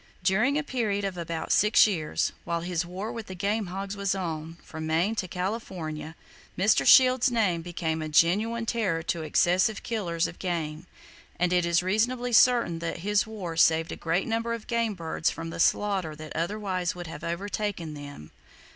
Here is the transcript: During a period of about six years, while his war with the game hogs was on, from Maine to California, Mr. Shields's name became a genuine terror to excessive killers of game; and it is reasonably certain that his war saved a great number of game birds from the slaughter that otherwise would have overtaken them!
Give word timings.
During 0.23 0.57
a 0.57 0.63
period 0.63 1.05
of 1.05 1.15
about 1.15 1.51
six 1.51 1.85
years, 1.85 2.31
while 2.43 2.61
his 2.61 2.87
war 2.87 3.11
with 3.11 3.27
the 3.27 3.35
game 3.35 3.67
hogs 3.67 3.95
was 3.95 4.15
on, 4.15 4.57
from 4.63 4.87
Maine 4.87 5.13
to 5.17 5.27
California, 5.27 6.15
Mr. 6.57 6.87
Shields's 6.87 7.29
name 7.31 7.61
became 7.61 8.01
a 8.01 8.09
genuine 8.09 8.65
terror 8.65 9.03
to 9.03 9.21
excessive 9.21 9.83
killers 9.83 10.25
of 10.25 10.39
game; 10.39 10.87
and 11.39 11.53
it 11.53 11.67
is 11.67 11.83
reasonably 11.83 12.33
certain 12.33 12.79
that 12.79 12.97
his 13.05 13.27
war 13.27 13.55
saved 13.55 13.91
a 13.91 13.95
great 13.95 14.25
number 14.25 14.55
of 14.55 14.65
game 14.65 14.95
birds 14.95 15.29
from 15.29 15.51
the 15.51 15.59
slaughter 15.59 16.15
that 16.15 16.35
otherwise 16.35 16.95
would 16.95 17.05
have 17.05 17.23
overtaken 17.23 17.93
them! 17.93 18.31